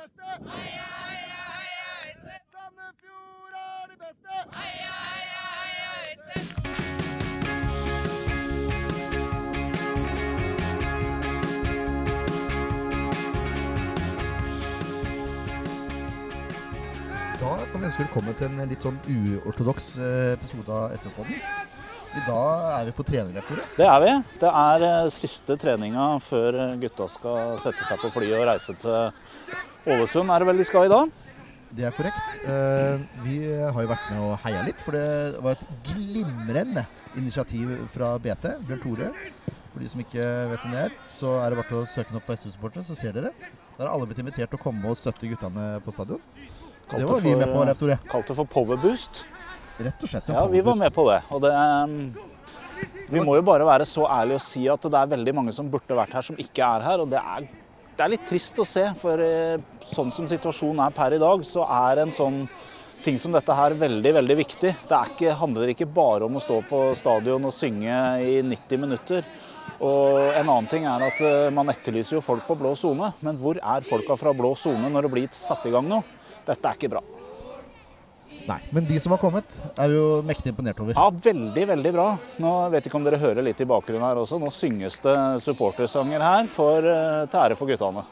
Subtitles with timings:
[0.00, 0.22] beste!
[2.52, 4.34] Sandefjord er de beste!
[17.40, 21.79] Da kan vi ønske velkommen til en litt sånn uortodoks eh, episode av SV-podden.
[22.10, 23.64] I dag er vi på trening, Tore.
[23.76, 24.12] Det er vi.
[24.42, 28.74] Det er eh, siste treninga før eh, gutta skal sette seg på flyet og reise
[28.82, 29.12] til
[29.90, 31.12] Ålesund, er det vel de skal i dag?
[31.70, 32.34] Det er korrekt.
[32.42, 36.82] Eh, Vi har jo vært med og heia litt, for det var et glimrende
[37.20, 39.12] initiativ fra BT, Bjørn Tore.
[39.70, 42.18] For de som ikke vet hvem det er, så er det bare å søke den
[42.18, 43.30] opp på SV-supportere, så ser dere.
[43.78, 46.18] Der har alle blitt invitert til å komme og støtte guttene på stadion.
[46.90, 48.00] Og det var vi med på, Leif Tore.
[48.10, 49.22] Kalt det for Powerboost.
[49.80, 50.28] Rett og slett.
[50.28, 51.20] en Ja, vi var med på det.
[51.30, 51.86] Og det eh,
[53.10, 55.70] Vi må jo bare være så ærlige og si at det er veldig mange som
[55.70, 57.02] burde vært her, som ikke er her.
[57.02, 57.48] Og det er,
[57.96, 61.44] det er litt trist å se, for eh, sånn som situasjonen er per i dag,
[61.46, 62.44] så er en sånn
[63.02, 64.72] ting som dette her veldig, veldig viktig.
[64.88, 68.84] Det er ikke, handler ikke bare om å stå på stadion og synge i 90
[68.84, 69.24] minutter.
[69.80, 73.40] Og en annen ting er at eh, man etterlyser jo folk på blå sone, men
[73.40, 76.02] hvor er folka fra blå sone når det blir satt i gang nå?
[76.44, 77.02] Dette er ikke bra.
[78.48, 80.96] Nei, men de som har kommet, er vi jo mektig imponert over.
[80.96, 82.06] Ja, veldig, veldig bra.
[82.42, 84.40] Nå vet ikke om dere hører litt i bakgrunnen her også.
[84.40, 88.06] Nå synges det supportersanger her for, eh, til ære for guttene.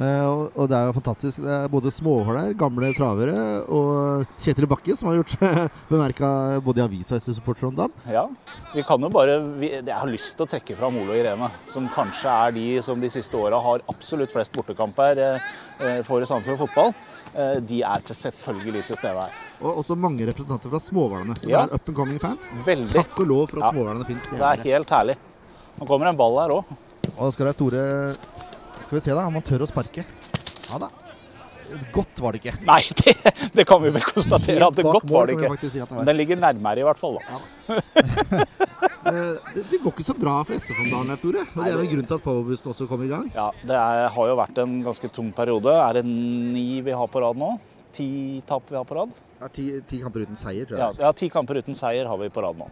[0.00, 1.40] Eh, og, det er jo fantastisk.
[1.44, 3.34] Det er både småhåler, gamle travere
[3.68, 6.30] og Kjetil Bakke, som har gjort seg bemerka
[6.64, 7.94] både i avisa og SV-supportere om dagen.
[8.12, 8.26] Ja,
[8.74, 11.50] vi kan jo bare vi, Jeg har lyst til å trekke fram Ole og Irene,
[11.72, 15.48] som kanskje er de som de siste åra har absolutt flest bortekamper eh,
[15.80, 16.94] eh, for Sandefjord fotball.
[17.34, 19.40] Eh, de er til selvfølgelig til stede her.
[19.60, 21.64] Og også mange representanter fra småhvalene, som Ja.
[21.66, 22.52] er up and coming fans.
[22.64, 22.94] Veldig.
[22.96, 23.72] Takk og lov for at Ja.
[23.74, 24.30] småhvalene fins.
[24.30, 25.16] Det er helt herlig.
[25.80, 26.64] Nå kommer en ball her òg.
[27.16, 28.39] Og da skal det være Tore
[28.84, 30.04] Skal vi se, da, om han tør å sparke.
[30.70, 30.88] Ja da.
[31.94, 32.56] Godt var det ikke.
[32.70, 33.12] Nei, det,
[33.54, 35.52] det kan vi vel konstatere at det godt var det ikke.
[35.70, 36.02] Si det, var.
[36.08, 37.38] Den ligger nærmere i hvert fall, da.
[37.70, 37.78] Ja.
[39.54, 41.44] det, det går ikke så bra for SF om dagen, Tore.
[41.46, 43.30] Og det er vel grunnen til at Powerboost også kom i gang.
[43.36, 45.74] Ja, det er, har jo vært en ganske tung periode.
[45.78, 47.54] Er det ni vi har på rad nå?
[47.94, 48.08] Ti
[48.48, 49.14] tap vi har på rad?
[49.40, 51.00] Ja, ti, ti kamper uten seier, tror Ja, jeg.
[51.06, 52.66] ja, ti kamper uten seier har vi på rad nå.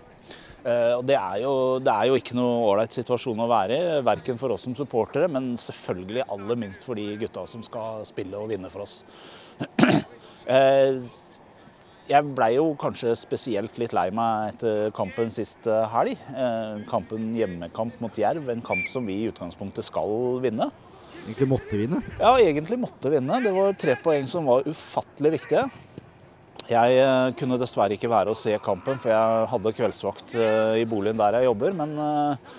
[0.67, 1.53] Eh, og det er, jo,
[1.83, 5.29] det er jo ikke noe ålreit situasjon å være i, verken for oss som supportere,
[5.31, 9.03] men selvfølgelig aller minst for de gutta som skal spille og vinne for oss.
[10.49, 10.95] Eh,
[12.09, 16.23] jeg blei jo kanskje spesielt litt lei meg etter kampen sist eh, helg.
[16.89, 20.71] Kampen hjemmekamp mot Jerv, en kamp som vi i utgangspunktet skal vinne.
[21.27, 22.01] Egentlig måtte vinne.
[22.17, 23.43] Ja, egentlig måtte vinne.
[23.45, 25.67] Det var tre poeng som var ufattelig viktige.
[26.69, 30.89] Jeg eh, kunne dessverre ikke være og se kampen, for jeg hadde kveldsvakt eh, i
[30.89, 31.77] boligen der jeg jobber.
[31.77, 32.57] Men eh,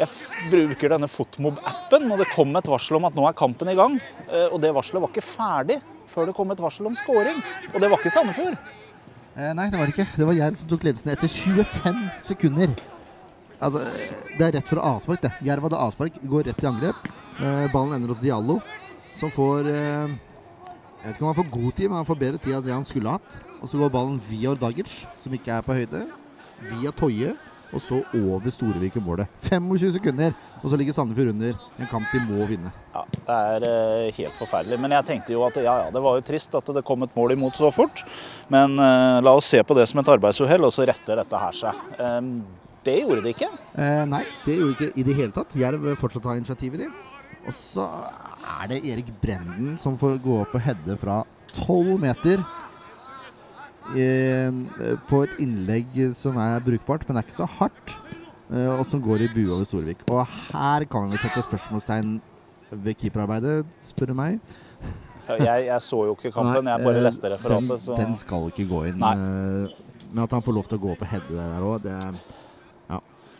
[0.00, 3.76] jeg bruker denne Fotmob-appen, og det kom et varsel om at nå er kampen i
[3.76, 3.98] gang.
[4.48, 5.76] Og det varselet var ikke ferdig
[6.08, 7.42] før det kom et varsel om scoring.
[7.74, 8.56] Og det var ikke Sandefjord.
[9.36, 10.06] Nei, det var ikke.
[10.14, 12.00] Det var Jerv som tok ledelsen etter 25
[12.30, 12.72] sekunder.
[13.60, 13.84] Altså,
[14.38, 15.34] Det er rett for avspark, det.
[15.44, 17.12] Jerv hadde avspark, går rett i angrep.
[17.74, 18.56] Ballen ender hos Diallo,
[19.20, 20.16] som får eh,
[21.00, 22.74] Jeg vet ikke om han får god tid, men han får bedre tid enn det
[22.74, 23.36] han skulle hatt.
[23.62, 24.90] Og så går ballen via Ordagic,
[25.20, 26.02] som ikke er på høyde.
[26.68, 27.30] Via Toje,
[27.72, 29.30] og så over Storevik i målet.
[29.46, 32.72] 25 sekunder, og så ligger Sandefjord under en kamp de må vinne.
[32.92, 34.76] Ja, Det er eh, helt forferdelig.
[34.82, 37.16] Men jeg tenkte jo at ja, ja, det var jo trist at det kom et
[37.16, 38.02] mål imot så fort.
[38.52, 41.56] Men eh, la oss se på det som et arbeidsuhell, og så retter dette her
[41.62, 41.80] seg.
[41.96, 42.34] Em,
[42.84, 43.48] det gjorde det ikke.
[43.72, 45.56] Eh, nei, det gjorde de ikke i det hele tatt.
[45.56, 47.08] Jerv fortsatt har initiativet, de.
[47.46, 47.86] Og så
[48.60, 51.22] er det Erik Brenden som får gå opp og heade fra
[51.56, 52.42] 12 meter.
[53.90, 54.06] I,
[55.10, 57.94] på et innlegg som er brukbart, men det er ikke så hardt.
[58.50, 60.04] Eh, og som går i bue over Storevik.
[60.10, 60.20] Og
[60.50, 62.16] her kan vi sette spørsmålstegn
[62.70, 64.38] ved keeperarbeidet, spør du meg.
[65.30, 67.68] Jeg, jeg så jo ikke kampen, Nei, jeg bare eh, leste referatet.
[67.70, 67.96] Den, Så.
[67.98, 68.98] den skal ikke gå inn.
[69.02, 69.14] Nei.
[69.14, 71.96] eh, Men at han får lov til å gå opp og heade der òg, det
[71.96, 72.12] Ja.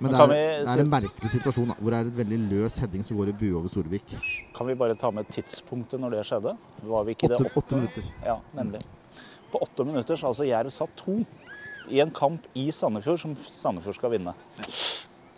[0.00, 0.31] Men det er,
[0.65, 3.33] det er en merkelig situasjon da, hvor det er et veldig løs heading som går
[3.33, 4.15] i bue over Storvik.
[4.56, 6.55] Kan vi bare ta med tidspunktet når det skjedde?
[6.88, 8.08] Var vi ikke Åtte, det åtte minutter.
[8.25, 8.81] Ja, nemlig.
[9.52, 11.19] På åtte minutter så altså Jerv satt to
[11.91, 14.35] i en kamp i Sandefjord som Sandefjord skal vinne.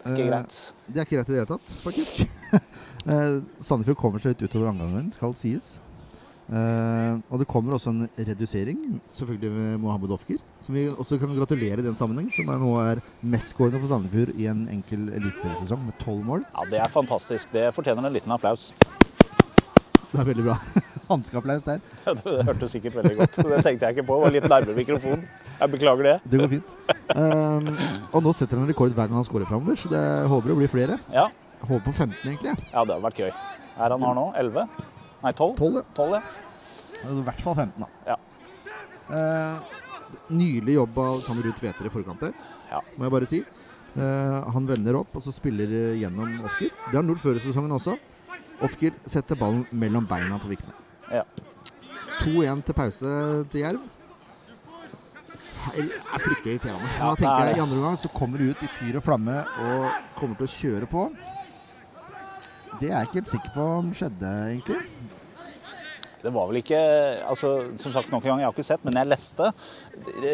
[0.03, 0.55] Ikke Eh, greit.
[0.87, 2.23] Det er ikke greit i det hele tatt, faktisk.
[3.03, 5.73] Eh, Sandefjord kommer seg litt utover omgangen, skal sies.
[6.50, 8.81] Eh, og det kommer også en redusering,
[9.15, 10.41] selvfølgelig med Mohammed Ofker.
[10.61, 14.35] Som vi også kan gratulere i den sammenheng, som er nå er mestskårende for Sandefjord
[14.37, 16.44] i en enkel eliteseriesesong med tolv mål.
[16.56, 17.53] Ja, Det er fantastisk.
[17.53, 18.73] Det fortjener en liten applaus.
[20.12, 20.59] Det er veldig bra.
[21.12, 21.81] Hanskeapplaus der.
[22.25, 23.37] Det hørtes sikkert veldig godt.
[23.37, 24.19] Det tenkte jeg ikke på.
[24.19, 25.25] Det var litt nærmere mikrofonen.
[25.61, 26.17] Jeg beklager det.
[26.33, 26.75] Det går fint.
[27.12, 27.71] Uh,
[28.12, 30.73] og nå setter han rekord hver gang han skårer framover, så det håper det blir
[30.73, 30.99] flere.
[31.12, 31.29] Ja,
[31.62, 32.55] håper på 15, egentlig.
[32.73, 33.31] ja det hadde vært gøy.
[33.79, 34.25] Er han her nå?
[34.41, 34.67] 11?
[35.22, 35.56] Nei, 12?
[35.56, 35.82] 12, ja.
[35.94, 36.22] 12 ja.
[37.02, 37.88] I hvert fall 15, da.
[38.06, 38.16] Ja.
[39.12, 39.78] Eh,
[40.32, 42.32] nylig jobb av Sander Ruud Tveter i forkant der,
[42.70, 42.80] Ja.
[42.96, 43.40] må jeg bare si.
[43.92, 45.66] Eh, han vender opp og så spiller
[45.98, 46.70] gjennom Ofker.
[46.70, 47.98] Det har han gjort før i sesongen også.
[48.62, 50.72] Ofker setter ballen mellom beina på Vikne.
[51.10, 51.24] Ja.
[52.22, 53.10] 2-1 til pause
[53.50, 53.82] til Jerv.
[55.72, 56.88] Det er fryktelig irriterende.
[56.98, 57.58] Ja, da tenker er jeg.
[57.58, 60.54] I andre omgang så kommer de ut i fyr og flamme og kommer til å
[60.56, 61.04] kjøre på.
[62.80, 64.80] Det er jeg ikke helt sikker på om skjedde, egentlig.
[66.22, 66.78] Det var vel ikke
[67.26, 67.48] altså,
[67.82, 69.50] Som sagt, noen ganger, gang, jeg har ikke sett, men jeg leste.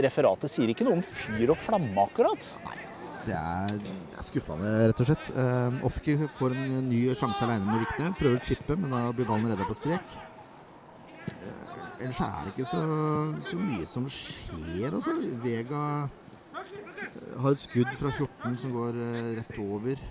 [0.05, 2.52] Referatet sier ikke noe om fyr og flamme, akkurat.
[2.67, 2.76] Nei.
[3.29, 5.31] Det er, det er skuffende, rett og slett.
[5.37, 8.12] Uh, Ofki får en ny sjanse alene med Vikne.
[8.17, 10.14] Prøver å chippe, men da blir ballen redda på strek.
[11.29, 12.81] Uh, ellers er det ikke så,
[13.50, 15.17] så mye som skjer, altså.
[15.44, 20.08] Vega eh, har et skudd fra 14 som går uh, rett over.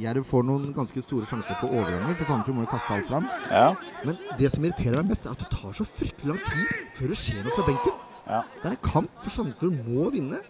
[0.00, 3.26] Jerv får noen ganske store sjanser på overganger, for Sandefjord må jo kaste alt fram.
[3.50, 3.66] Ja.
[4.06, 7.12] Men det som irriterer meg mest, er at det tar så fryktelig lang tid før
[7.12, 7.98] det skjer noe fra benken.
[8.22, 8.38] Ja.
[8.56, 10.40] Det er en kamp, for Sandefjord må vinne.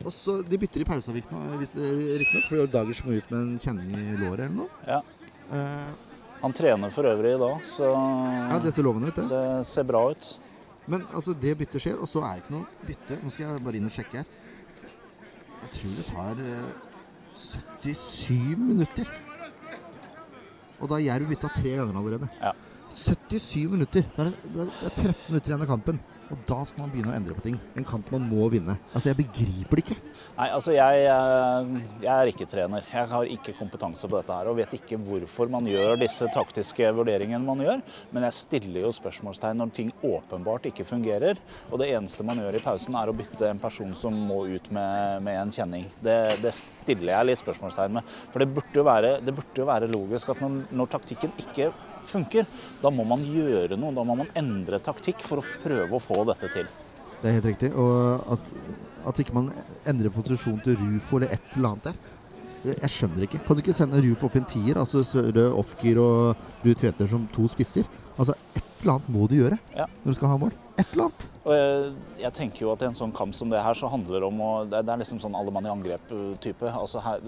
[0.00, 4.20] Og så De bytter i er riktignok, for Dagers må ut med en kjenning i
[4.20, 4.70] låret eller noe.
[4.86, 5.00] Ja.
[5.50, 5.90] Uh,
[6.40, 9.26] Han trener for øvrig i dag, så ja, det ser lovende ut, det.
[9.28, 10.30] det ser bra ut.
[10.88, 13.18] Men altså, det byttet skjer, og så er det ikke noe bytte.
[13.20, 14.30] Nå skal jeg bare inn og sjekke her.
[15.60, 16.70] Jeg tror det tar eh,
[17.34, 19.08] 77 minutter.
[20.80, 22.28] Og da har Jerv bytta tre ganger allerede.
[22.40, 22.52] Ja.
[22.90, 24.02] 77 minutter!
[24.16, 26.00] Det er, det er 13 minutter igjen av kampen.
[26.30, 27.56] Og da skal man begynne å endre på ting.
[27.78, 28.76] En kamp man må vinne.
[28.94, 29.96] Altså, Jeg begriper det ikke.
[30.36, 32.84] Nei, altså jeg, eh, jeg er ikke trener.
[32.86, 36.92] Jeg har ikke kompetanse på dette her og vet ikke hvorfor man gjør disse taktiske
[36.96, 37.82] vurderingene man gjør.
[38.14, 41.42] Men jeg stiller jo spørsmålstegn når ting åpenbart ikke fungerer.
[41.68, 44.70] Og det eneste man gjør i pausen er å bytte en person som må ut
[44.72, 45.90] med, med en kjenning.
[46.00, 48.16] Det, det stiller jeg litt spørsmålstegn med.
[48.30, 51.72] For det burde jo være, burde jo være logisk at når, når taktikken ikke
[52.08, 52.46] funker,
[52.82, 53.94] da må man gjøre noe.
[53.96, 56.68] Da må man endre taktikk for å prøve å få dette til.
[57.20, 57.72] Det er helt riktig.
[57.76, 58.52] Og at,
[59.10, 59.50] at ikke man
[59.88, 62.00] endrer posisjon til Rufo eller et eller annet der.
[62.64, 63.38] Jeg skjønner ikke.
[63.46, 64.76] Kan du ikke sende Rufo opp i en tier?
[64.80, 67.86] Altså Søre Ofker og Ruud Tveter som to spisser?
[68.20, 69.86] Altså Et eller annet må du gjøre Ja.
[70.04, 70.52] når du skal ha mål.
[70.80, 71.26] Et eller annet.
[71.40, 74.20] Og jeg, jeg tenker jo at i en sånn kamp som det her, så handler
[74.20, 76.68] det om å Det, det er liksom sånn alle mann i angrep-type.
[76.68, 77.24] Altså her,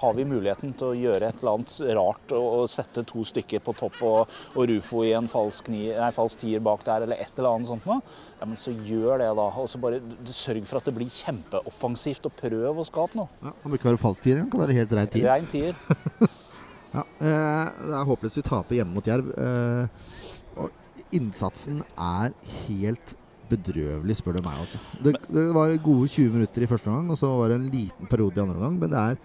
[0.00, 3.62] har vi muligheten til å gjøre et eller annet rart og, og sette to stykker
[3.64, 7.22] på topp og, og Rufo i en falsk, ni, nei, falsk tier bak der, eller
[7.22, 8.00] et eller annet sånt noe,
[8.40, 9.48] ja, men så gjør det, da.
[9.62, 10.00] Og så bare
[10.34, 13.30] sørg for at det blir kjempeoffensivt, og prøv å skape noe.
[13.44, 15.30] Ja, Han bør ikke være falsk tier, han kan være helt rein tier.
[15.30, 15.78] Rein tier.
[16.94, 19.32] Ja, eh, det er håpløst vi taper hjemme mot Jerv.
[19.34, 20.33] Eh,
[21.16, 22.34] innsatsen er
[22.66, 23.14] helt
[23.50, 24.60] bedrøvelig, spør du meg.
[24.64, 24.80] Altså.
[25.04, 28.10] Det, det var gode 20 minutter i første omgang, og så var det en liten
[28.10, 28.78] periode i andre omgang.
[28.80, 29.18] Men det er,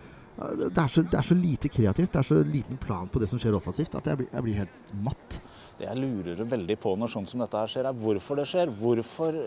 [0.65, 3.29] det, er så, det er så lite kreativt, det er så liten plan på det
[3.31, 5.39] som skjer offensivt, at jeg blir, jeg blir helt matt.
[5.79, 8.71] Det jeg lurer veldig på når sånn som dette her skjer, er hvorfor det skjer.
[8.81, 9.37] Hvorfor,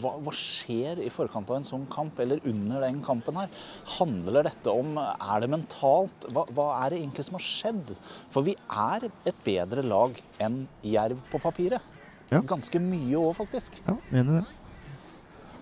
[0.00, 3.50] hva, hva skjer i forkant av en sånn kamp, eller under den kampen her?
[3.98, 6.24] Handler dette om Er det mentalt?
[6.32, 7.92] Hva, hva er det egentlig som har skjedd?
[8.32, 11.84] For vi er et bedre lag enn Jerv på papiret.
[12.32, 12.40] Ja.
[12.48, 13.76] Ganske mye òg, faktisk.
[13.84, 14.56] Ja, mener det.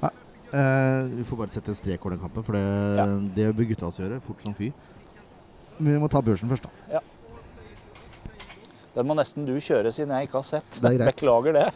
[0.04, 0.12] Ja,
[0.60, 2.62] eh, vi får bare sette en strek over den kampen, for det,
[2.98, 3.06] Ja.
[3.34, 4.72] det bør gutta oss gjøre, fort som fy.
[5.78, 7.02] Men vi må ta børsen først, da.
[8.96, 10.78] Den må nesten du kjøre, siden jeg ikke har sett.
[10.80, 11.04] Det er.
[11.10, 11.66] Beklager det.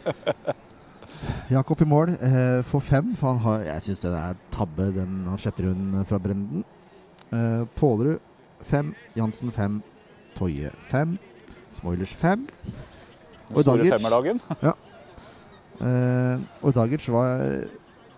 [1.55, 5.19] Jakob i mål eh, får fem, for han har, jeg syns det er tabbe den
[5.29, 6.63] han slipper rundt fra Brenden.
[7.29, 8.19] Eh, Pålerud
[8.65, 9.81] fem, Jansen fem,
[10.37, 11.17] Toje fem,
[11.77, 12.47] Smoilers fem.
[13.53, 13.93] Og Dagic.
[13.97, 14.41] femmerdagen.
[15.81, 17.39] Eh, og Dagic var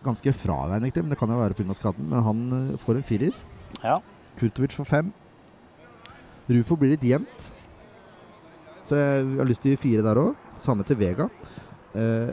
[0.03, 1.73] ganske fraværende, egentlig, men det kan jo være pga.
[1.77, 2.09] skaden.
[2.11, 3.37] Men han eh, får en firer.
[3.79, 4.01] Ja.
[4.35, 5.13] Kurtovic får fem.
[6.49, 7.52] Rufo blir litt jevnt.
[8.93, 10.35] Så jeg har lyst til fire der òg.
[10.61, 11.25] Samme til Vega.
[11.97, 12.29] Eh,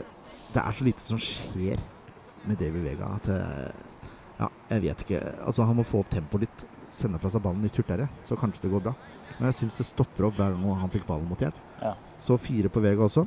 [0.53, 1.79] det er så lite som skjer
[2.45, 3.71] med David Vega at jeg,
[4.41, 5.21] Ja, jeg vet ikke.
[5.45, 6.63] Altså, han må få opp tempoet litt.
[6.93, 8.93] Sende fra seg ballen litt hurtigere, så kanskje det går bra.
[9.37, 11.57] Men jeg syns det stopper opp hver gang han fikk ballen mot Jerv.
[11.79, 11.93] Ja.
[12.19, 13.23] Så fire på Vega også.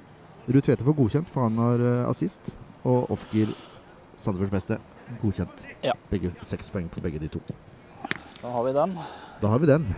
[0.47, 2.53] Ruud Tvete får godkjent, for han har eh, assist.
[2.85, 3.55] Og Ofgir,
[4.21, 4.79] Sandefjords beste,
[5.23, 5.64] godkjent.
[5.87, 5.97] Ja.
[6.12, 7.43] Begge, seks poeng på begge de to.
[8.43, 8.99] Da har vi den.
[9.41, 9.88] Da har vi den.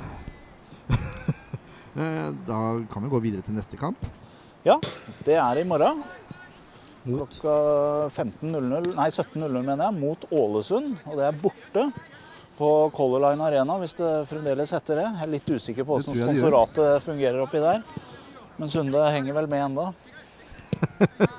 [1.97, 2.61] Eh, da
[2.93, 3.99] kan vi gå videre til neste kamp.
[4.67, 4.79] Ja,
[5.25, 6.03] Det er i morgen.
[7.07, 10.97] Mot Klokka 15.00, nei 17.00 mener jeg, mot Ålesund.
[11.07, 11.85] Og det er borte
[12.59, 15.05] på Color Line Arena, hvis det fremdeles heter det.
[15.07, 17.85] Jeg er litt usikker på hvordan sponsoratet fungerer oppi der.
[18.59, 19.93] Men Sunde henger vel med enda.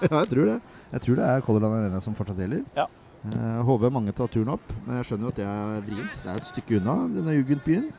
[0.07, 0.55] Ja, jeg tror det.
[0.93, 2.63] Jeg tror det er Color Line Arena som fortsatt gjelder.
[2.77, 2.87] Ja.
[3.27, 6.15] Eh, håper mange tar turen opp, men jeg skjønner jo at det er vrient.
[6.23, 7.89] Det er et stykke unna denne jugendbyen.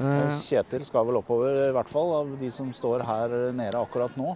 [0.00, 4.14] Eh, Kjetil skal vel oppover, i hvert fall, av de som står her nede akkurat
[4.16, 4.32] nå.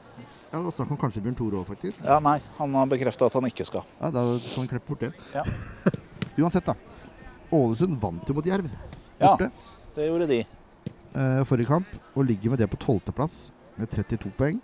[0.53, 2.03] ja, det var snakk om kanskje Bjørn Tore òg, faktisk.
[2.05, 3.87] Ja, nei, han har bekrefta at han ikke skal.
[4.01, 5.13] Ja, Da kan vi klippe bort det.
[5.35, 5.43] Ja.
[6.45, 6.75] Uansett, da.
[7.57, 8.67] Ålesund vant jo mot Jerv
[9.21, 9.37] Ja,
[9.97, 10.43] det gjorde de.
[11.17, 14.61] eh, forrige kamp, og ligger med det på tolvteplass med 32 poeng.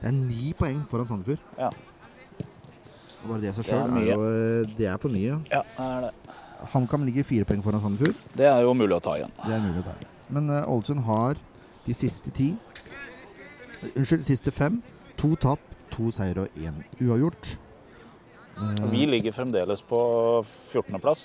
[0.00, 1.42] Det er ni poeng foran Sandefjord.
[1.58, 1.68] Ja.
[3.20, 5.34] Bare det i seg sjøl er er, jo eh, Det er for mye.
[5.52, 6.36] Ja, det er det.
[6.72, 8.16] HamKam ligger fire poeng foran Sandefjord.
[8.36, 9.32] Det er jo mulig å ta igjen.
[9.46, 9.94] Det er mulig å ta.
[9.98, 10.10] igjen.
[10.30, 11.40] Men eh, Ålesund har
[11.86, 12.52] de siste ti
[13.96, 14.82] Unnskyld, siste fem.
[15.16, 17.54] To tap, to seier og én uavgjort.
[18.60, 20.00] Eh, Vi ligger fremdeles på
[20.44, 21.22] 14.-plass.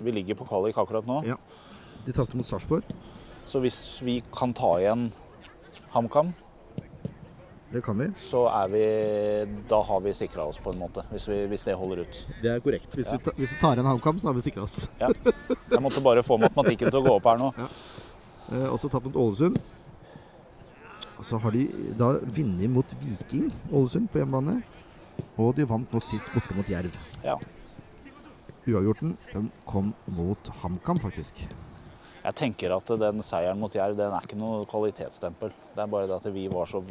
[0.00, 1.18] Vi ligger på kvalik akkurat nå.
[1.26, 1.36] Ja.
[2.06, 2.86] De tapte mot Sarpsborg.
[3.50, 5.08] Så hvis vi kan ta igjen
[5.92, 6.30] HamKam,
[7.72, 8.08] Det kan vi.
[8.18, 8.84] så er vi
[9.70, 11.04] Da har vi sikra oss, på en måte.
[11.12, 12.26] Hvis, vi, hvis det holder ut.
[12.42, 12.88] Det er korrekt.
[12.96, 13.16] Hvis, Ja.
[13.16, 14.88] vi, ta, hvis vi tar igjen HamKam, så har vi sikra oss.
[15.00, 15.08] Ja.
[15.70, 17.52] Jeg måtte bare få matematikken til å gå opp her nå.
[18.50, 19.60] Eh, også tapt mot Ålesund.
[21.20, 21.68] Og så har de
[22.00, 24.62] da vunnet mot Viking, Ålesund, på hjemmebane.
[25.38, 26.96] Og de vant nå sist borte mot Jerv.
[27.22, 27.36] Ja.
[28.66, 31.44] Uavgjorten den kom mot HamKam, faktisk.
[32.24, 35.52] Jeg tenker at den seieren mot Jerv den er ikke noe kvalitetsstempel.
[35.74, 36.82] Det er bare det at vi var så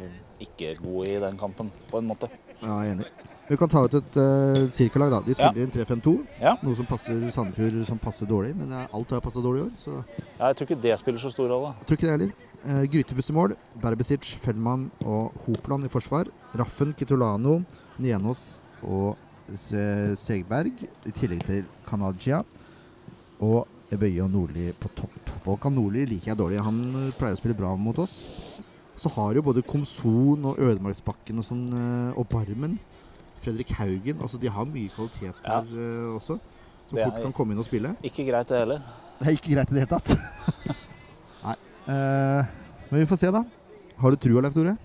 [0.42, 2.28] ikke gode i den kampen, på en måte.
[2.60, 3.06] Ja, jeg er enig.
[3.50, 5.20] Vi kan ta ut et uh, sirkellag, da.
[5.26, 5.48] De Ja.
[5.50, 6.12] spiller inn 3-5-2.
[6.40, 6.52] Ja.
[6.62, 9.72] Noe som passer Sandefjord som passer dårlig, men eh, alt har passet dårlig i år.
[9.84, 9.94] Så
[10.38, 11.72] Ja, jeg tror ikke det spiller så stor rolle.
[11.86, 12.32] tror ikke det heller.
[12.64, 13.56] Uh, Grytebust i mål.
[13.82, 16.30] Berbesic, Fellmann og Hopland i forsvar.
[16.54, 17.60] Raffen, Kitolano,
[17.98, 19.16] Nienås og
[19.54, 20.70] Se- Segberg.
[21.06, 22.44] I tillegg til Kanagia.
[23.42, 25.32] Og Ebøye og Nordli på topp.
[25.44, 26.60] Volkan Nordli liker jeg dårlig.
[26.62, 28.20] Han eh, pleier å spille bra mot oss.
[29.00, 32.78] Så har jo både Komson og Ødemarksbakken og sånn, eh, og Barmen.
[33.40, 34.20] Fredrik Haugen.
[34.20, 35.60] Altså de har mye kvalitet Ja.
[35.64, 36.38] eh, også.
[36.86, 37.94] Som Det fort kan komme inn og spille.
[38.02, 38.82] Ikke greit, det heller.
[39.20, 40.14] Det er ikke greit i det hele tatt.
[41.46, 41.56] Nei.
[41.86, 42.42] Uh,
[42.90, 43.44] men vi får se, da.
[44.00, 44.76] Har du trua, Leif Tore?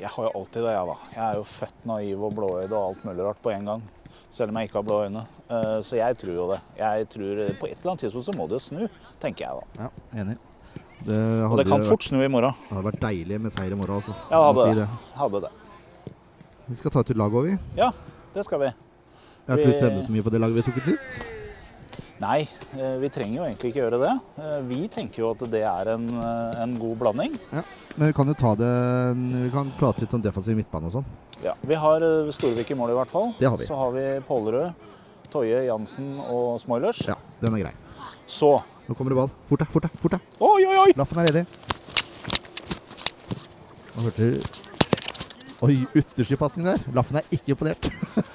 [0.00, 0.96] Jeg har jo alltid det, jeg, da.
[1.14, 3.84] Jeg er jo født naiv og blåøyd og alt mulig rart på en gang.
[4.34, 5.20] Selv om jeg ikke har blå øyne.
[5.46, 6.60] Eh, Så jeg tror jo det.
[6.80, 8.88] Jeg tror eh, På et eller annet tidspunkt så må det jo snu,
[9.22, 9.84] tenker jeg da.
[9.86, 10.36] Ja, enig.
[11.04, 11.18] Det
[11.50, 12.54] Og det kan vært, fort snu i morgen.
[12.64, 14.14] det hadde vært deilig med seier i morgen, altså.
[14.32, 14.88] Ja, hadde si det.
[15.20, 15.52] Hadde det.
[16.66, 17.58] Vi skal ta ut et lag òg, vi.
[17.76, 17.90] Ja,
[18.34, 18.70] det skal vi.
[19.44, 20.88] Jeg har ikke lyst til å ende så mye på det laget vi tok ut
[20.88, 21.18] sist.
[22.24, 22.48] Nei,
[22.78, 24.12] eh, vi trenger jo egentlig ikke gjøre det.
[24.70, 26.08] Vi tenker jo at det er en,
[26.64, 27.36] en god blanding.
[27.52, 27.62] Ja,
[27.98, 28.70] Men vi kan jo ta det
[29.44, 31.04] Vi kan prate litt om defensiv midtbane og sånn.
[31.42, 33.32] Ja, vi har eh, Storvik i mål i hvert fall.
[33.38, 33.66] Det har vi.
[33.66, 34.72] Så har vi Pålerød,
[35.32, 37.02] Toje, Jansen og Smoilers.
[37.08, 37.74] Ja, den er grei.
[38.26, 39.30] Så Nå kommer det ball.
[39.48, 39.96] Fort deg, fort deg.
[40.02, 40.20] fort deg.
[40.44, 40.90] Oi, oi, oi!
[41.00, 41.46] Laffen er ledig.
[43.94, 44.62] Nå hørte du
[45.64, 46.82] Oi, ytterstipasning der.
[46.92, 47.86] Laffen er ikke imponert.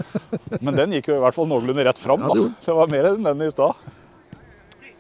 [0.66, 2.24] Men den gikk jo i hvert fall noenlunde rett fram.
[2.26, 3.78] Ja, det Det var mer enn den i stad.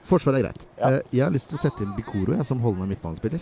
[0.09, 0.65] Forsvaret er greit.
[0.77, 0.91] Ja.
[0.91, 3.41] Eh, Jeg har lyst til å sette inn Bikoro jeg, som holdende midtbanespiller.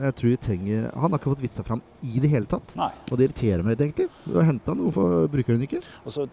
[0.00, 2.74] Jeg tror vi trenger Han har ikke fått vist seg fram i det hele tatt.
[2.76, 2.90] Nei.
[3.10, 4.08] Og det irriterer meg litt, egentlig.
[4.26, 5.82] Du har henta han, hvorfor bruker du den ikke?
[6.04, 6.28] Altså,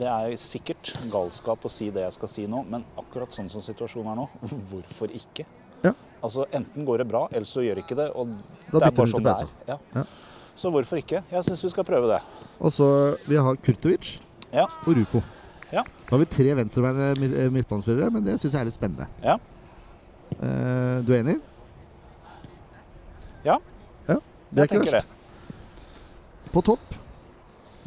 [0.00, 3.60] det er sikkert galskap å si det jeg skal si nå, men akkurat sånn som
[3.64, 4.28] situasjonen er nå,
[4.70, 5.44] hvorfor ikke?
[5.84, 5.92] Ja.
[6.22, 8.10] Altså Enten går det bra, eller så gjør ikke det.
[8.14, 8.28] Og
[8.70, 9.52] Da det er bare sånn det er.
[9.68, 9.78] Ja.
[9.96, 10.04] Ja.
[10.60, 11.22] Så hvorfor ikke?
[11.32, 12.20] Jeg syns vi skal prøve det.
[12.60, 12.86] Og så
[13.26, 14.18] vi har Kurtovic
[14.52, 14.66] Ja.
[14.86, 15.22] og Rufo.
[15.72, 15.82] Ja.
[15.84, 19.06] Da har vi tre venstrebeinede midt- eh, midtbanespillere, men det syns jeg er litt spennende.
[19.22, 19.38] Ja.
[20.40, 21.40] Eh, du er enig?
[23.44, 23.56] Ja.
[24.08, 24.16] ja.
[24.50, 25.06] Det er Jeg ikke verst.
[25.06, 26.50] Det.
[26.52, 26.96] På topp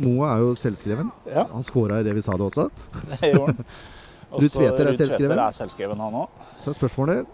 [0.02, 1.12] Moa er jo selvskreven.
[1.30, 2.70] Ja, Han scora i det vi sa det også.
[3.12, 3.66] det gjorde han.
[4.34, 5.40] Ruud Tveter er selvskreven.
[5.40, 6.48] er selvskreven, han også.
[6.64, 7.28] Så er spørsmålet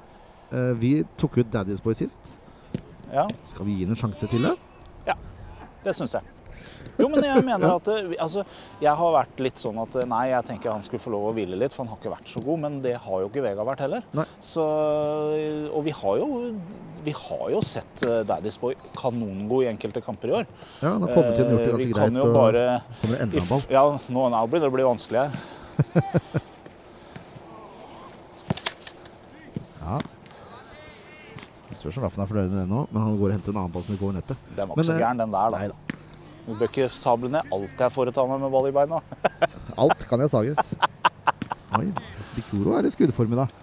[0.52, 2.34] uh, Vi tok ut Daddy's Boy sist.
[3.14, 4.58] Ja, Skal vi gi den en sjanse til det?
[5.08, 5.16] Ja,
[5.86, 6.38] det syns jeg.
[7.00, 7.86] Jo, men jeg mener at
[8.20, 8.41] altså,
[8.84, 11.56] Jeg har vært litt sånn at nei, jeg tenker han skulle få lov å hvile
[11.56, 12.60] litt, for han har ikke vært så god.
[12.65, 14.03] Men det har jo ikke Vega vært heller.
[14.44, 14.65] Så,
[15.72, 16.27] og vi har jo,
[17.06, 20.50] vi har jo sett eh, Daddy's Boy kanongod i enkelte kamper i år.
[20.82, 22.22] Ja, han har kommet inn og gjort det Eh, ganske greit.
[22.25, 22.68] og bare
[23.00, 23.65] kommer enda en ball.
[23.72, 23.86] Ja,
[24.20, 25.32] nå, no, blir det blir vanskelig her.
[29.79, 30.00] Ja.
[31.70, 33.62] Det spørs om Raffen er fornøyd med det nå, men han går og henter en
[33.63, 34.41] annen ball som vil gå i nettet.
[34.58, 35.62] Den var Men, ikke så eh, gæren, den der, da.
[35.63, 35.88] Nei da.
[36.50, 39.00] Du bør ikke sable ned alt jeg foretar meg med ball i beina.
[39.86, 40.72] Alt kan jeg sages.
[41.77, 41.86] Oi,
[42.34, 43.53] Bikuro er i skuddform i dag.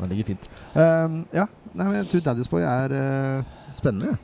[0.00, 0.46] Den ligger fint.
[0.74, 1.44] Ehm, ja,
[1.76, 4.16] nei, men jeg tror Daddy's Boy er uh, spennende.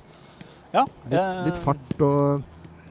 [0.75, 2.47] Ja, Litt, jeg- litt fart og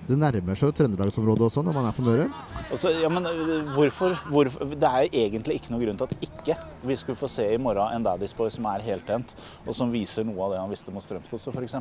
[0.07, 2.29] Det nærmer seg jo Trøndelagsområdet også når man er på Møre.
[2.71, 6.55] Altså, ja, men øh, hvorfor, hvorfor Det er egentlig ikke noe grunn til at ikke
[6.87, 9.33] vi skulle få se i morgen en Daddy's Boy som er heltent,
[9.65, 11.75] og som viser noe av det han visste mot Strømsgodset f.eks.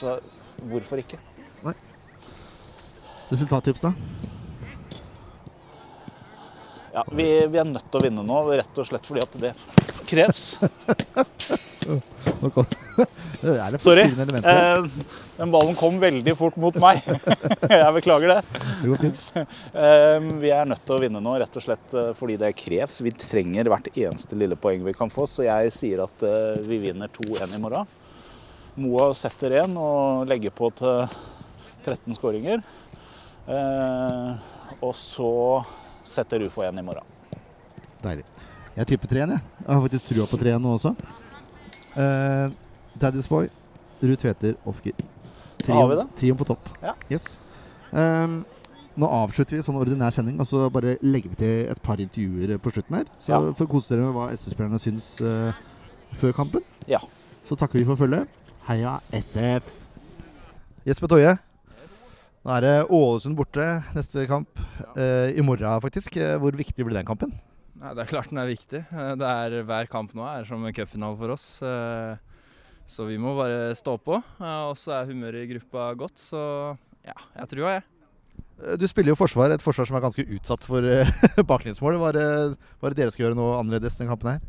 [0.00, 0.16] Så
[0.72, 1.20] hvorfor ikke?
[3.28, 3.92] Resultattips, da?
[6.94, 9.50] Ja, vi, vi er nødt til å vinne nå, rett og slett fordi at det
[10.08, 10.54] kreves.
[12.38, 12.66] Nå kom,
[13.42, 14.06] det Sorry.
[14.08, 14.88] Eh,
[15.36, 17.04] den ballen kom veldig fort mot meg.
[17.70, 18.40] Jeg beklager det.
[18.80, 19.30] Det går fint.
[19.76, 23.02] Eh, Vi er nødt til å vinne nå, rett og slett eh, fordi det kreves.
[23.04, 26.80] Vi trenger hvert eneste lille poeng vi kan få, så jeg sier at eh, vi
[26.88, 27.88] vinner 2-1 i morgen.
[28.80, 31.04] Moa setter én og legger på til
[31.84, 32.62] 13 skåringer.
[33.48, 34.34] Eh,
[34.82, 35.64] Og så
[36.04, 37.04] setter Ufo igjen i morgen.
[38.02, 38.24] Deilig.
[38.76, 39.40] Jeg tipper 3-1, jeg.
[39.64, 40.92] Jeg har faktisk trua på 3-1 nå også.
[41.98, 42.52] Uh,
[43.00, 43.48] Daddy's Boy,
[44.02, 44.92] Ruud Tveter, Ofker.
[45.64, 46.68] Trioen på topp.
[46.84, 46.92] Ja.
[47.10, 47.40] Yes.
[47.90, 48.44] Um,
[48.98, 52.54] nå avslutter vi sånn ordinær sending, og så bare legger vi til et par intervjuer
[52.62, 53.10] på slutten her.
[53.18, 53.40] Så Ja.
[53.58, 55.50] får kose dere med hva SS-spillerne syns uh,
[56.14, 56.62] før kampen.
[56.86, 57.00] Ja.
[57.48, 58.28] Så takker vi for følget.
[58.68, 59.74] Heia SF!
[60.86, 61.34] Jesper Toje.
[62.48, 64.48] Nå er det Ålesund borte neste kamp.
[64.96, 66.16] eh, I morgen, faktisk.
[66.16, 67.34] Eh, Hvor viktig blir den kampen?
[67.78, 68.80] Nei, det er klart den er viktig.
[68.88, 71.60] Eh, Det er, hver kamp nå er som en cupfinale for oss.
[71.62, 72.16] eh,
[72.88, 74.16] Så vi må bare stå på.
[74.40, 77.82] Og så er humøret i gruppa godt, så ja, jeg tror jeg.
[78.80, 80.80] Du spiller jo forsvar, et forsvar som er ganske utsatt for
[81.52, 81.98] baklengsmål.
[82.00, 84.40] Hva er det er dere skal gjøre noe annerledes denne kampen her?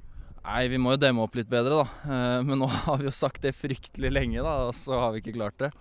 [0.46, 2.41] Nei, vi må jo demme opp litt bedre, da.
[2.48, 5.36] Men nå har vi jo sagt det fryktelig lenge, da, og så har vi ikke
[5.36, 5.74] klart det.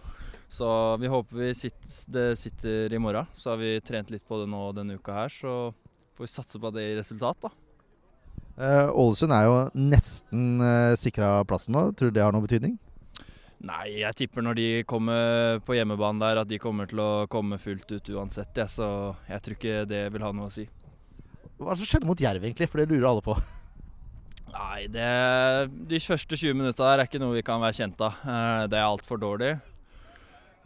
[0.49, 0.69] Så
[1.01, 3.29] vi håper vi sitter, det sitter i morgen.
[3.37, 5.55] Så har vi trent litt på det nå denne uka her, så
[6.17, 7.53] får vi satse på det i resultat, da.
[8.59, 11.91] Eh, Ålesund er jo nesten uh, sikra plassen nå.
[11.95, 12.75] Tror du det har noen betydning?
[13.69, 17.59] Nei, jeg tipper når de kommer på hjemmebane der, at de kommer til å komme
[17.63, 18.59] fullt ut uansett.
[18.59, 18.89] Ja, så
[19.29, 20.67] jeg tror ikke det vil ha noe å si.
[21.59, 22.71] Hva som skjedde mot Jerv, egentlig?
[22.71, 23.35] For det lurer alle på.
[24.59, 25.09] Nei, det,
[25.91, 28.23] de første 20 minutta er ikke noe vi kan være kjent av.
[28.23, 29.57] Eh, Det er altfor dårlig.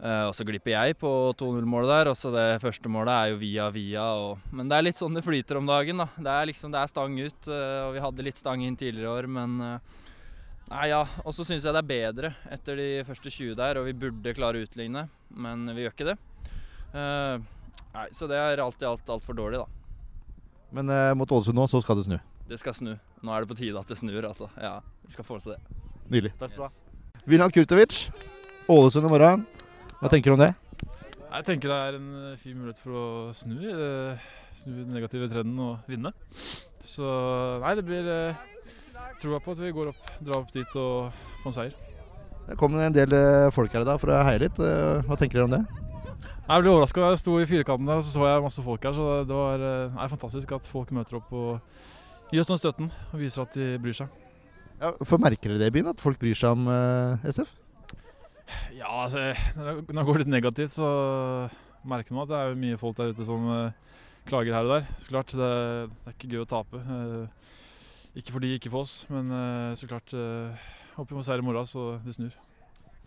[0.03, 2.09] Eh, Og så glipper jeg på 2-0-målet der.
[2.11, 4.03] Og så det første målet er jo via via.
[4.19, 6.09] Og, men det er litt sånn det flyter om dagen, da.
[6.17, 7.47] Det er liksom det er stang ut.
[7.47, 10.01] eh, Og vi hadde litt stang inn tidligere år, men eh,
[10.73, 11.03] Nei, ja.
[11.23, 14.33] Og så syns jeg det er bedre etter de første 20 der, og vi burde
[14.35, 16.17] klare å utligne, men vi gjør ikke det.
[16.95, 17.37] Eh,
[17.93, 19.67] Nei, så det er alt i alt altfor dårlig, da.
[20.73, 20.89] Men
[21.19, 22.15] mot Ålesund nå, så skal det snu.
[22.49, 22.93] Det skal snu.
[23.21, 24.47] Nå er det på tide at det snur, altså.
[24.57, 25.59] Ja, vi skal få til det.
[26.09, 26.31] Nydelig.
[26.39, 27.21] Takk skal du ha.
[27.29, 27.99] Wilhelm Kurtovic,
[28.73, 29.45] Ålesund i morgen.
[30.03, 30.51] Hva tenker du om det?
[31.33, 33.55] Jeg tenker det er en eh, fin mulighet for å snu,
[34.59, 36.11] snu den negative trenden og vinne.
[36.83, 37.07] Så
[37.63, 38.41] nei, det blir eh,
[39.21, 41.77] troa på at vi går opp, drar opp dit og får en seier.
[42.49, 44.59] Det kom en del eh, folk her i dag for å heie litt.
[44.59, 45.63] Eh, Hva tenker dere om det?
[46.43, 48.99] Jeg ble overraska da jeg sto i firkanten der, så så jeg masse folk her.
[48.99, 49.63] Så det, var
[49.95, 53.71] nei, fantastisk at folk møter opp og gir oss den støtten og viser at de
[53.79, 54.11] bryr seg.
[54.83, 56.67] Ja, for Merker dere det i byen, at folk bryr seg om
[57.23, 57.55] SF?
[58.75, 61.49] Ja, altså, når det- går litt negativt, så
[61.85, 63.71] merker man at det er mye folk der ute som uh,
[64.27, 64.87] klager her og der.
[64.97, 65.51] Så klart, det,
[66.03, 66.81] det er ikke gøy å tape.
[66.83, 67.27] Uh,
[68.15, 70.13] ikke for de, ikke for oss, men uh, så klart
[70.93, 72.33] Håper vi får seier i morgen, så det snur.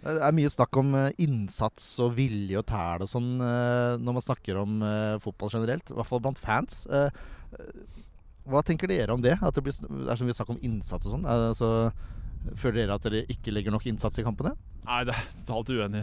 [0.02, 0.88] Det er mye snakk om
[1.22, 4.82] innsats og vilje og tæl og sånn når man snakker om
[5.22, 5.92] fotball generelt.
[5.92, 6.80] I hvert fall blant fans.
[8.46, 9.36] Hva tenker dere om det?
[9.42, 11.26] At det, blir, det er så mye snakk om innsats og sånn.
[11.26, 11.70] Eh, Så
[12.56, 14.54] føler dere at dere ikke legger nok innsats i kampene?
[14.86, 16.02] Nei, det er totalt uenig.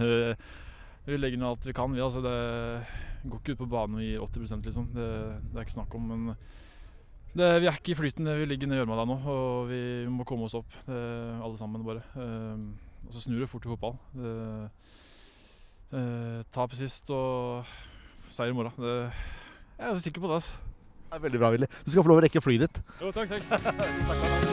[1.07, 1.91] Vi- legger ned alt vi kan.
[1.93, 4.89] Vi, altså, det går ikke ut på banen og gir 80 liksom.
[4.95, 5.07] Det,
[5.51, 6.07] det er ikke snakk om.
[6.11, 6.35] Men
[7.35, 8.25] det, vi er ikke i flyten.
[8.39, 10.69] Vi ligger nede i gjørma der nå, og vi må komme oss opp.
[10.87, 10.99] Det,
[11.43, 12.03] alle sammen, bare.
[12.15, 13.97] Eh, og så snur det fort i fotball.
[15.93, 17.65] Eh, tap sist og
[18.31, 18.73] seier i morgen.
[18.79, 20.39] Jeg er sikker på det.
[20.41, 20.55] altså.
[21.09, 21.67] Det er veldig bra, Willy.
[21.85, 22.81] Du skal få lov å rekke flyet ditt.
[23.03, 24.49] Jo, takk, takk.